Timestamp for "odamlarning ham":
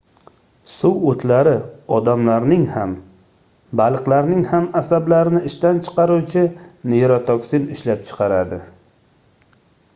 1.97-2.95